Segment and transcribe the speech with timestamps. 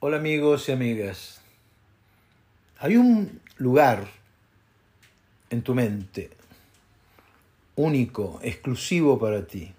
[0.00, 1.40] Hola amigos y amigas.
[2.78, 4.06] Hay un lugar
[5.50, 6.30] en tu mente
[7.74, 9.72] único, exclusivo para ti.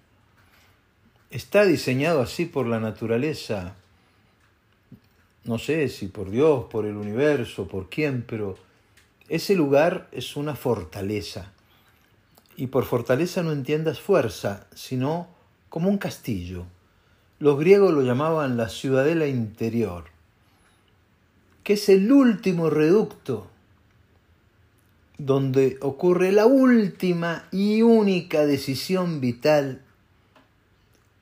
[1.32, 3.76] Está diseñado así por la naturaleza.
[5.45, 8.57] No sé si por Dios, por el universo, por quién, pero
[9.29, 11.54] ese lugar es una fortaleza.
[12.57, 15.29] Y por fortaleza no entiendas fuerza, sino
[15.70, 16.65] como un castillo
[17.40, 20.06] los griegos lo llamaban la ciudadela interior,
[21.64, 23.47] que es el último reducto
[25.18, 29.82] donde ocurre la última y única decisión vital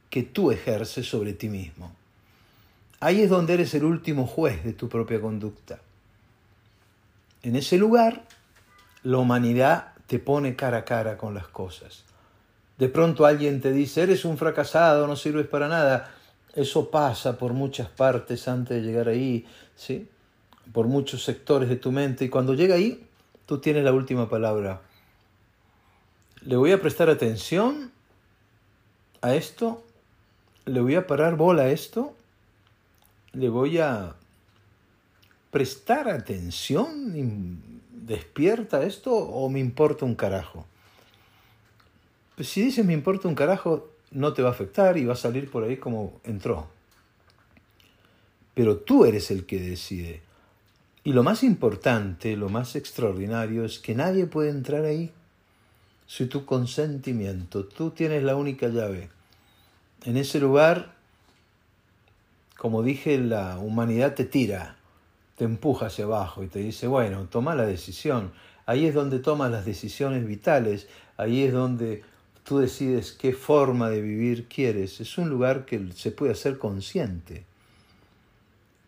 [0.09, 1.91] que tú ejerces sobre ti mismo.
[2.99, 5.80] Ahí es donde eres el último juez de tu propia conducta.
[7.44, 8.23] En ese lugar,
[9.03, 12.03] la humanidad te pone cara a cara con las cosas.
[12.77, 16.13] De pronto alguien te dice, eres un fracasado, no sirves para nada.
[16.54, 19.45] Eso pasa por muchas partes antes de llegar ahí,
[19.76, 20.08] ¿sí?
[20.72, 22.25] por muchos sectores de tu mente.
[22.25, 23.08] Y cuando llega ahí,
[23.45, 24.81] tú tienes la última palabra.
[26.42, 27.92] ¿Le voy a prestar atención
[29.22, 29.84] a esto?
[30.66, 32.16] ¿Le voy a parar bola a esto?
[33.34, 34.16] ¿Le voy a
[35.52, 40.66] prestar atención despierta esto o me importa un carajo?
[42.38, 45.17] Pues si dices me importa un carajo, no te va a afectar y va a
[45.17, 46.67] salir por ahí como entró.
[48.53, 50.21] Pero tú eres el que decide.
[51.03, 55.11] Y lo más importante, lo más extraordinario es que nadie puede entrar ahí
[56.05, 57.66] sin tu consentimiento.
[57.66, 59.09] Tú tienes la única llave.
[60.05, 60.94] En ese lugar,
[62.55, 64.77] como dije, la humanidad te tira,
[65.38, 68.31] te empuja hacia abajo y te dice, bueno, toma la decisión.
[68.67, 72.03] Ahí es donde tomas las decisiones vitales, ahí es donde
[72.48, 75.02] tú decides qué forma de vivir quieres.
[75.02, 77.44] Es un lugar que se puede hacer consciente,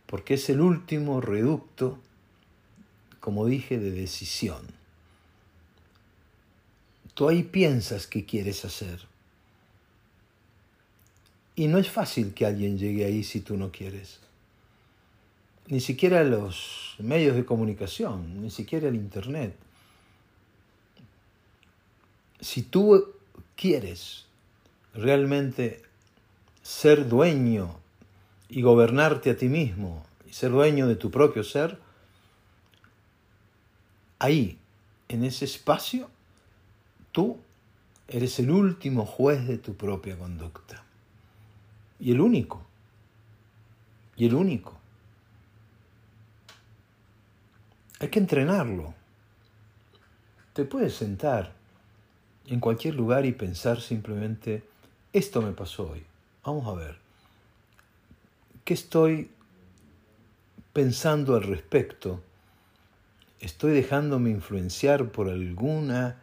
[0.06, 2.00] porque es el último reducto,
[3.20, 4.66] como dije, de decisión.
[7.14, 9.02] Tú ahí piensas qué quieres hacer.
[11.58, 14.22] Y no es fácil que alguien llegue ahí si tú no quieres.
[15.68, 19.54] Ni siquiera los medios de comunicación, ni siquiera el Internet.
[22.40, 23.19] Si tú
[23.60, 24.26] quieres
[24.94, 25.82] realmente
[26.62, 27.78] ser dueño
[28.48, 31.78] y gobernarte a ti mismo y ser dueño de tu propio ser,
[34.18, 34.58] ahí,
[35.10, 36.10] en ese espacio,
[37.12, 37.38] tú
[38.08, 40.86] eres el último juez de tu propia conducta.
[42.00, 42.66] Y el único.
[44.16, 44.78] Y el único.
[48.00, 48.94] Hay que entrenarlo.
[50.54, 51.59] Te puedes sentar
[52.48, 54.64] en cualquier lugar y pensar simplemente,
[55.14, 56.04] esto me pasó hoy.
[56.44, 56.98] Vamos a ver.
[58.64, 59.30] ¿Qué estoy
[60.74, 62.22] pensando al respecto?
[63.40, 66.18] ¿Estoy dejándome influenciar por alguna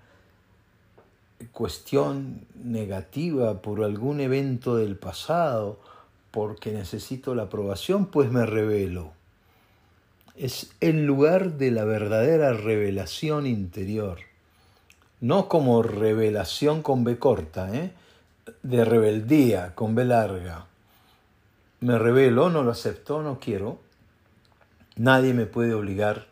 [1.53, 5.81] cuestión negativa, por algún evento del pasado,
[6.31, 8.07] porque necesito la aprobación?
[8.07, 9.13] Pues me revelo.
[10.35, 14.19] Es el lugar de la verdadera revelación interior
[15.21, 17.93] no como revelación con B corta, ¿eh?
[18.63, 20.67] de rebeldía con B larga.
[21.81, 23.79] Me revelo, no lo acepto, no quiero.
[24.97, 26.27] Nadie me puede obligar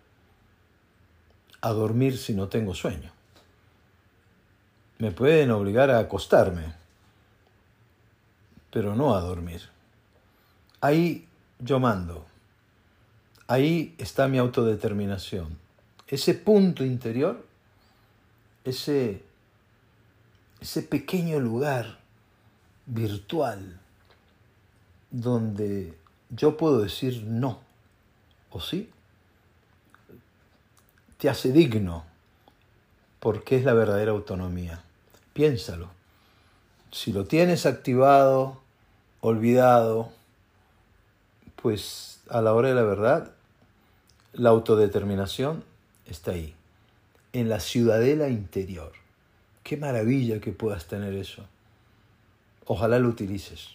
[1.60, 3.10] a dormir si no tengo sueño.
[4.98, 6.74] Me pueden obligar a acostarme,
[8.70, 9.62] pero no a dormir.
[10.80, 11.26] Ahí
[11.58, 12.26] yo mando.
[13.46, 15.58] Ahí está mi autodeterminación.
[16.06, 17.44] Ese punto interior
[18.64, 19.22] ese,
[20.60, 21.98] ese pequeño lugar
[22.86, 23.78] virtual
[25.10, 25.97] donde
[26.30, 27.60] yo puedo decir no,
[28.50, 28.91] o sí,
[31.19, 32.04] te hace digno,
[33.20, 34.82] porque es la verdadera autonomía.
[35.32, 35.88] Piénsalo.
[36.91, 38.60] Si lo tienes activado,
[39.20, 40.10] olvidado,
[41.62, 43.32] pues a la hora de la verdad,
[44.32, 45.64] la autodeterminación
[46.06, 46.55] está ahí
[47.34, 48.92] en la ciudadela interior.
[49.64, 51.44] Qué maravilla que puedas tener eso.
[52.64, 53.70] Ojalá lo utilices.